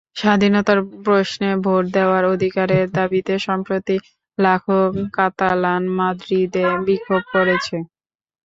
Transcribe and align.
স্বাধীনতার 0.15 0.79
প্রশ্নে 1.03 1.49
ভোট 1.63 1.83
দেওয়ার 1.95 2.23
অধিকারের 2.33 2.85
দাবিতে 2.97 3.33
সম্প্রতি 3.47 3.95
লাখো 4.37 4.79
কাতালান 5.15 5.83
মাদ্রিদে 5.97 6.65
বিক্ষোভ 6.85 7.23
করেছে। 7.33 7.75